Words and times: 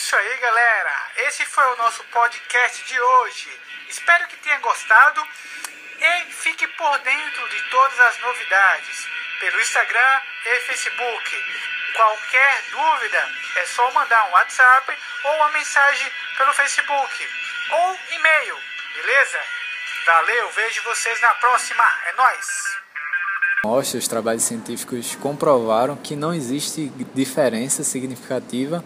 isso 0.00 0.16
aí, 0.16 0.36
galera. 0.38 1.10
Esse 1.28 1.44
foi 1.44 1.64
o 1.74 1.76
nosso 1.76 2.02
podcast 2.04 2.84
de 2.84 2.98
hoje. 2.98 3.60
Espero 3.86 4.26
que 4.28 4.36
tenha 4.38 4.58
gostado 4.60 5.22
e 6.00 6.32
fique 6.32 6.66
por 6.68 6.98
dentro 7.00 7.48
de 7.50 7.62
todas 7.70 8.00
as 8.00 8.18
novidades 8.20 9.06
pelo 9.38 9.60
Instagram 9.60 10.20
e 10.46 10.60
Facebook. 10.60 11.44
Qualquer 11.94 12.62
dúvida 12.70 13.28
é 13.56 13.64
só 13.66 13.92
mandar 13.92 14.24
um 14.28 14.30
WhatsApp 14.30 14.98
ou 15.24 15.36
uma 15.36 15.50
mensagem 15.50 16.10
pelo 16.38 16.54
Facebook 16.54 17.28
ou 17.70 17.98
e-mail, 18.12 18.56
beleza? 18.94 19.38
Valeu, 20.06 20.50
vejo 20.52 20.82
vocês 20.82 21.20
na 21.20 21.34
próxima. 21.34 21.84
É 22.06 22.12
nóis! 22.14 22.80
Mostra, 23.64 23.98
os 23.98 24.08
trabalhos 24.08 24.44
científicos 24.44 25.14
comprovaram 25.16 25.94
que 25.94 26.16
não 26.16 26.32
existe 26.32 26.88
diferença 27.14 27.84
significativa 27.84 28.82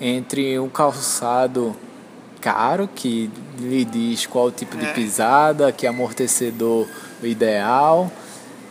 entre 0.00 0.58
um 0.58 0.68
calçado 0.68 1.74
caro, 2.40 2.88
que 2.94 3.30
lhe 3.58 3.84
diz 3.84 4.26
qual 4.26 4.50
tipo 4.50 4.76
de 4.76 4.86
é. 4.86 4.92
pisada, 4.92 5.72
que 5.72 5.86
amortecedor 5.86 6.86
ideal, 7.22 8.10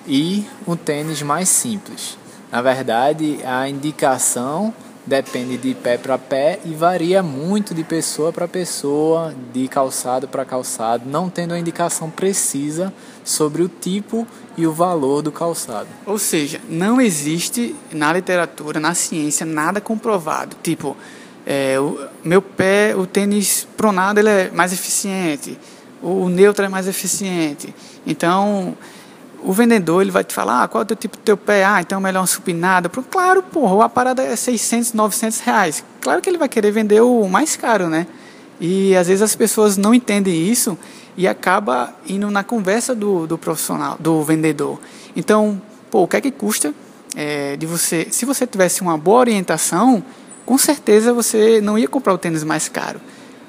e 0.08 0.46
um 0.68 0.76
tênis 0.76 1.22
mais 1.22 1.50
simples. 1.50 2.18
Na 2.52 2.62
verdade, 2.62 3.40
a 3.46 3.68
indicação 3.68 4.74
depende 5.08 5.58
de 5.58 5.74
pé 5.74 5.98
para 5.98 6.18
pé 6.18 6.60
e 6.66 6.74
varia 6.74 7.24
muito 7.24 7.74
de 7.74 7.84
pessoa 7.84 8.34
para 8.34 8.48
pessoa, 8.48 9.34
de 9.54 9.68
calçado 9.70 10.28
para 10.28 10.44
calçado, 10.44 11.10
não 11.10 11.30
tendo 11.30 11.54
a 11.54 11.60
indicação 11.60 12.10
precisa 12.10 12.94
sobre 13.24 13.64
o 13.64 13.70
tipo 13.70 14.28
e 14.58 14.68
o 14.68 14.74
valor 14.74 15.22
do 15.22 15.32
calçado. 15.32 15.88
Ou 16.06 16.20
seja, 16.20 16.60
não 16.70 17.00
existe 17.00 17.74
na 17.92 18.12
literatura, 18.12 18.82
na 18.82 18.94
ciência, 18.94 19.46
nada 19.46 19.80
comprovado. 19.80 20.58
Tipo, 20.62 20.98
é, 21.46 21.80
o 21.80 21.98
meu 22.22 22.42
pé, 22.42 22.94
o 22.94 23.08
tênis 23.08 23.66
pronado 23.78 24.20
ele 24.20 24.30
é 24.30 24.52
mais 24.52 24.74
eficiente, 24.74 25.58
o 26.02 26.28
neutro 26.28 26.66
é 26.66 26.70
mais 26.70 26.86
eficiente. 26.86 27.74
Então, 28.06 28.76
o 29.44 29.54
vendedor 29.54 30.02
ele 30.02 30.12
vai 30.12 30.24
te 30.24 30.34
falar, 30.34 30.64
ah, 30.64 30.68
qual 30.68 30.82
é 30.82 30.84
o 30.84 30.86
teu 30.86 30.98
tipo 30.98 31.18
do 31.18 31.24
teu 31.24 31.38
pé? 31.38 31.64
Ah, 31.64 31.82
então 31.82 32.00
é 32.00 32.02
melhor 32.02 32.22
uma 32.22 32.28
supinada. 32.28 32.90
Claro, 32.90 33.44
porra, 33.44 33.86
a 33.86 33.90
parada 33.90 34.24
é 34.24 34.36
600, 34.36 34.94
900 34.94 35.40
reais. 35.40 35.84
Claro 36.02 36.22
que 36.22 36.30
ele 36.30 36.38
vai 36.38 36.50
querer 36.50 36.72
vender 36.72 37.02
o 37.02 37.28
mais 37.28 37.56
caro, 37.56 37.88
né? 37.88 38.08
E 38.60 38.96
às 38.96 39.08
vezes 39.08 39.22
as 39.22 39.36
pessoas 39.36 39.78
não 39.78 39.94
entendem 39.94 40.48
isso 40.48 40.78
e 41.16 41.28
acaba 41.28 41.94
indo 42.08 42.30
na 42.30 42.44
conversa 42.44 42.96
do, 42.96 43.28
do 43.28 43.38
profissional, 43.38 43.96
do 44.00 44.24
vendedor. 44.24 44.80
Então, 45.16 45.62
pô, 45.90 46.04
o 46.04 46.08
que 46.08 46.18
é 46.18 46.22
que 46.22 46.32
custa 46.32 46.74
é, 47.16 47.56
de 47.56 47.66
você... 47.66 48.08
Se 48.12 48.26
você 48.26 48.46
tivesse 48.46 48.82
uma 48.82 48.98
boa 48.98 49.20
orientação, 49.20 50.04
com 50.46 50.58
certeza 50.58 51.14
você 51.14 51.62
não 51.62 51.78
ia 51.78 51.88
comprar 51.88 52.14
o 52.14 52.18
tênis 52.18 52.44
mais 52.44 52.68
caro. 52.68 53.00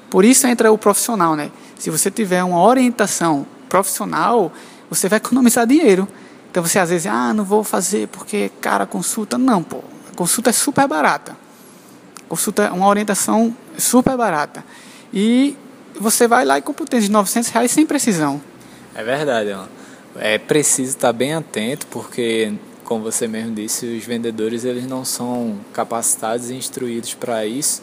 Por 0.09 0.25
isso 0.25 0.47
entra 0.47 0.71
o 0.71 0.77
profissional, 0.77 1.35
né? 1.35 1.51
Se 1.77 1.89
você 1.89 2.09
tiver 2.09 2.43
uma 2.43 2.61
orientação 2.61 3.45
profissional 3.67 4.51
você 4.89 5.07
vai 5.07 5.17
economizar 5.17 5.67
dinheiro. 5.67 6.07
Então 6.49 6.63
você 6.63 6.79
às 6.79 6.89
vezes, 6.89 7.05
ah, 7.07 7.33
não 7.33 7.43
vou 7.43 7.63
fazer 7.63 8.07
porque, 8.07 8.51
cara, 8.59 8.85
consulta. 8.85 9.37
Não, 9.37 9.61
pô. 9.61 9.83
A 10.11 10.15
consulta 10.15 10.49
é 10.49 10.53
super 10.53 10.87
barata. 10.87 11.37
Consulta 12.27 12.63
é 12.63 12.71
uma 12.71 12.87
orientação 12.87 13.55
super 13.77 14.17
barata. 14.17 14.63
E 15.13 15.55
você 15.99 16.27
vai 16.27 16.45
lá 16.45 16.57
e 16.57 16.61
compra 16.61 16.83
o 16.83 16.87
tênis 16.87 17.05
de 17.05 17.11
900 17.11 17.49
reais 17.49 17.71
sem 17.71 17.85
precisão. 17.85 18.41
É 18.95 19.03
verdade, 19.03 19.51
ó. 19.51 19.65
É 20.15 20.37
preciso 20.37 20.89
estar 20.89 21.13
bem 21.13 21.33
atento 21.33 21.85
porque, 21.87 22.53
como 22.83 23.03
você 23.03 23.27
mesmo 23.27 23.53
disse, 23.53 23.85
os 23.85 24.03
vendedores 24.03 24.63
eles 24.63 24.85
não 24.85 25.05
são 25.05 25.59
capacitados 25.71 26.49
e 26.49 26.55
instruídos 26.55 27.13
para 27.13 27.45
isso. 27.45 27.81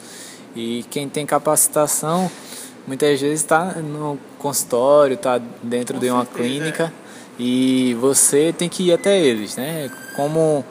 E 0.55 0.84
quem 0.91 1.09
tem 1.09 1.25
capacitação 1.25 2.31
muitas 2.87 3.21
vezes 3.21 3.41
está 3.41 3.65
no 3.75 4.19
consultório, 4.47 5.15
está 5.15 5.41
dentro 5.63 5.95
Com 5.95 6.01
de 6.01 6.11
uma 6.11 6.25
certeza, 6.25 6.49
clínica 6.49 6.85
é. 6.85 7.43
e 7.43 7.95
você 8.01 8.55
tem 8.57 8.69
que 8.69 8.84
ir 8.84 8.93
até 8.93 9.19
eles, 9.19 9.57
né? 9.57 9.91
Como 10.15 10.65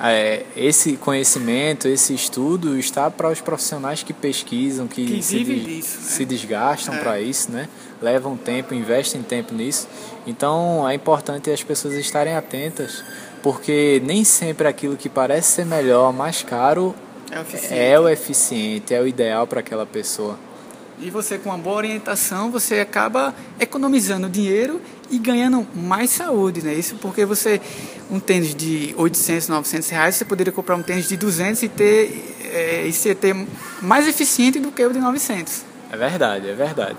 é, 0.00 0.42
esse 0.56 0.96
conhecimento, 0.96 1.86
esse 1.86 2.14
estudo 2.14 2.78
está 2.78 3.10
para 3.10 3.28
os 3.28 3.40
profissionais 3.40 4.02
que 4.02 4.12
pesquisam, 4.12 4.88
que, 4.88 5.04
que 5.04 5.22
se, 5.22 5.44
disso, 5.44 5.98
né? 5.98 6.06
se 6.08 6.24
desgastam 6.24 6.94
é. 6.94 6.98
para 6.98 7.20
isso, 7.20 7.52
né? 7.52 7.68
Levam 8.00 8.36
tempo, 8.36 8.74
investem 8.74 9.22
tempo 9.22 9.54
nisso. 9.54 9.86
Então 10.26 10.88
é 10.88 10.94
importante 10.94 11.50
as 11.50 11.62
pessoas 11.62 11.94
estarem 11.94 12.34
atentas, 12.34 13.04
porque 13.42 14.00
nem 14.04 14.24
sempre 14.24 14.66
aquilo 14.66 14.96
que 14.96 15.08
parece 15.08 15.52
ser 15.52 15.66
melhor, 15.66 16.12
mais 16.12 16.42
caro, 16.42 16.94
é 17.30 17.38
o 17.38 17.44
é 17.70 18.00
o, 18.00 18.08
eficiente, 18.08 18.94
é 18.94 19.00
o 19.00 19.06
ideal 19.06 19.46
para 19.46 19.60
aquela 19.60 19.84
pessoa. 19.84 20.38
E 20.98 21.10
você, 21.10 21.38
com 21.38 21.50
uma 21.50 21.58
boa 21.58 21.76
orientação, 21.76 22.50
você 22.50 22.80
acaba 22.80 23.34
economizando 23.58 24.28
dinheiro 24.28 24.80
e 25.10 25.18
ganhando 25.18 25.66
mais 25.74 26.10
saúde, 26.10 26.62
né? 26.62 26.72
Isso 26.72 26.96
porque 26.96 27.24
você, 27.24 27.60
um 28.10 28.20
tênis 28.20 28.54
de 28.54 28.94
800, 28.96 29.48
900 29.48 29.88
reais, 29.90 30.14
você 30.14 30.24
poderia 30.24 30.52
comprar 30.52 30.76
um 30.76 30.82
tênis 30.82 31.08
de 31.08 31.16
200 31.16 31.62
e 31.64 31.68
ter, 31.68 32.36
é, 32.44 32.86
e 32.86 32.92
ser 32.92 33.16
ter 33.16 33.34
mais 33.82 34.06
eficiente 34.06 34.60
do 34.60 34.70
que 34.70 34.84
o 34.84 34.92
de 34.92 35.00
900. 35.00 35.64
É 35.90 35.96
verdade, 35.96 36.48
é 36.48 36.54
verdade. 36.54 36.96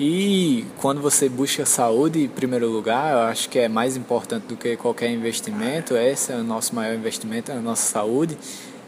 E 0.00 0.64
quando 0.78 1.00
você 1.00 1.28
busca 1.28 1.66
saúde 1.66 2.24
em 2.24 2.28
primeiro 2.28 2.68
lugar, 2.68 3.12
eu 3.12 3.18
acho 3.20 3.48
que 3.48 3.58
é 3.58 3.68
mais 3.68 3.96
importante 3.96 4.44
do 4.44 4.56
que 4.56 4.76
qualquer 4.76 5.10
investimento. 5.10 5.96
Esse 5.96 6.32
é 6.32 6.36
o 6.36 6.44
nosso 6.44 6.74
maior 6.74 6.94
investimento, 6.94 7.50
é 7.50 7.56
a 7.56 7.60
nossa 7.60 7.90
saúde. 7.92 8.38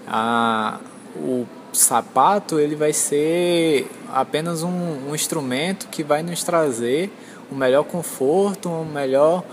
A, 0.06 0.80
o 1.16 1.46
sapato 1.72 2.58
ele 2.58 2.74
vai 2.74 2.92
ser 2.92 3.90
apenas 4.12 4.62
um, 4.62 5.08
um 5.08 5.14
instrumento 5.14 5.88
que 5.88 6.02
vai 6.02 6.22
nos 6.22 6.42
trazer 6.42 7.10
o 7.50 7.54
melhor 7.54 7.84
conforto, 7.84 8.68
uma 8.68 8.84
melhor 8.84 9.44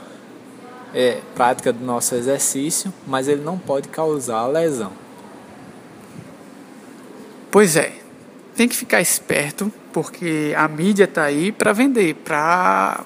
é, 0.93 1.19
prática 1.35 1.73
do 1.73 1.83
nosso 1.83 2.15
exercício, 2.15 2.93
mas 3.05 3.27
ele 3.27 3.41
não 3.41 3.57
pode 3.57 3.87
causar 3.89 4.47
lesão. 4.47 4.91
Pois 7.51 7.75
é, 7.75 7.93
tem 8.55 8.67
que 8.67 8.75
ficar 8.75 9.01
esperto 9.01 9.71
porque 9.91 10.53
a 10.55 10.67
mídia 10.67 11.05
está 11.05 11.23
aí 11.23 11.51
para 11.51 11.73
vender, 11.73 12.15
para 12.15 13.03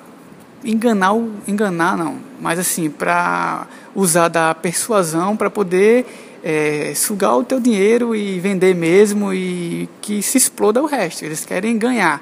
enganar, 0.64 1.14
enganar 1.48 1.98
não, 1.98 2.20
mas 2.40 2.60
assim 2.60 2.90
para 2.90 3.68
usar 3.96 4.28
da 4.28 4.54
persuasão 4.54 5.36
para 5.36 5.50
poder 5.50 6.06
é, 6.44 6.94
sugar 6.96 7.38
o 7.38 7.44
teu 7.44 7.59
dinheiro 7.59 8.16
e 8.16 8.40
vender 8.40 8.75
mesmo 8.75 9.34
e 9.34 9.88
que 10.02 10.22
se 10.22 10.38
exploda 10.38 10.81
o 10.81 10.85
resto. 10.85 11.24
Eles 11.24 11.46
querem 11.46 11.78
ganhar. 11.78 12.22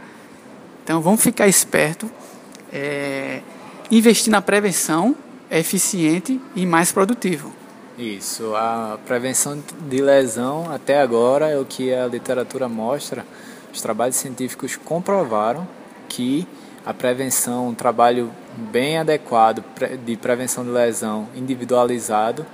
Então 0.83 1.01
vamos 1.01 1.21
ficar 1.21 1.47
esperto. 1.47 2.09
É, 2.71 3.41
investir 3.89 4.31
na 4.31 4.41
prevenção 4.41 5.15
eficiente 5.49 6.39
e 6.55 6.65
mais 6.65 6.91
produtivo. 6.91 7.51
Isso, 7.97 8.55
a 8.55 8.97
prevenção 9.05 9.61
de 9.89 10.01
lesão 10.01 10.71
até 10.71 11.01
agora 11.01 11.49
é 11.49 11.59
o 11.59 11.65
que 11.65 11.93
a 11.93 12.07
literatura 12.07 12.69
mostra. 12.69 13.25
Os 13.73 13.81
trabalhos 13.81 14.15
científicos 14.15 14.77
comprovaram 14.77 15.67
que 16.07 16.47
a 16.85 16.93
prevenção, 16.93 17.67
um 17.67 17.73
trabalho 17.73 18.31
bem 18.71 18.97
adequado 18.97 19.63
de 20.05 20.15
prevenção 20.15 20.63
de 20.63 20.69
lesão 20.69 21.27
individualizado, 21.35 22.45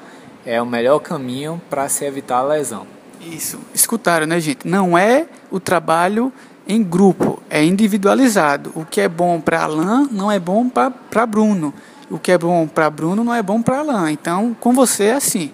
é 0.45 0.61
o 0.61 0.66
melhor 0.66 1.00
caminho 1.00 1.61
para 1.69 1.89
se 1.89 2.06
evitar 2.06 2.38
a 2.38 2.44
lesão. 2.44 2.85
Isso. 3.19 3.59
Escutaram, 3.73 4.28
né, 4.28 4.39
gente? 4.39 4.67
Não 4.67 4.97
é 4.97 5.25
o 5.50 5.59
trabalho 5.59 6.31
em 6.67 6.83
grupo, 6.83 7.41
é 7.50 7.63
individualizado. 7.63 8.72
O 8.75 8.85
que 8.85 9.01
é 9.01 9.07
bom 9.07 9.39
para 9.39 9.63
Alain 9.63 10.07
não 10.11 10.31
é 10.31 10.39
bom 10.39 10.69
para 10.69 11.25
Bruno. 11.25 11.73
O 12.09 12.19
que 12.19 12.31
é 12.31 12.38
bom 12.38 12.67
para 12.67 12.89
Bruno 12.89 13.23
não 13.23 13.33
é 13.33 13.41
bom 13.41 13.61
para 13.61 13.79
Alain. 13.79 14.13
Então, 14.13 14.56
com 14.59 14.73
você 14.73 15.06
é 15.06 15.13
assim. 15.13 15.51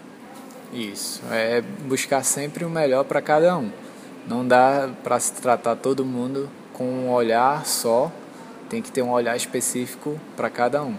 Isso. 0.74 1.22
É 1.32 1.62
buscar 1.86 2.24
sempre 2.24 2.66
o 2.66 2.70
melhor 2.70 3.04
para 3.06 3.22
cada 3.22 3.58
um. 3.58 3.70
Não 4.28 4.46
dá 4.48 4.90
para 5.04 5.20
se 5.20 5.34
tratar 5.34 5.76
todo 5.76 6.06
mundo 6.06 6.50
com 6.74 6.84
um 6.84 7.12
olhar 7.12 7.66
só. 7.66 8.12
Tem 8.70 8.82
que 8.82 8.92
ter 8.92 9.02
um 9.02 9.12
olhar 9.12 9.36
específico 9.36 10.20
para 10.36 10.50
cada 10.50 10.82
um. 10.82 10.96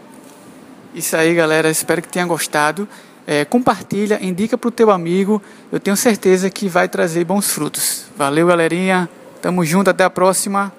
Isso 0.94 1.16
aí, 1.16 1.34
galera. 1.34 1.70
Espero 1.70 2.02
que 2.02 2.08
tenha 2.08 2.26
gostado. 2.26 2.86
É, 3.26 3.44
compartilha, 3.44 4.18
indica 4.22 4.58
para 4.58 4.68
o 4.68 4.70
teu 4.70 4.90
amigo. 4.90 5.42
Eu 5.70 5.78
tenho 5.78 5.96
certeza 5.96 6.50
que 6.50 6.68
vai 6.68 6.88
trazer 6.88 7.24
bons 7.24 7.50
frutos. 7.50 8.06
Valeu, 8.16 8.46
galerinha. 8.46 9.08
Tamo 9.40 9.64
junto, 9.64 9.90
até 9.90 10.04
a 10.04 10.10
próxima. 10.10 10.72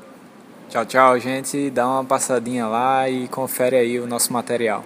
Tchau, 0.69 0.85
tchau, 0.85 1.19
gente. 1.19 1.69
Dá 1.69 1.87
uma 1.87 2.03
passadinha 2.03 2.67
lá 2.67 3.09
e 3.09 3.27
confere 3.27 3.75
aí 3.75 3.99
o 3.99 4.07
nosso 4.07 4.33
material. 4.33 4.83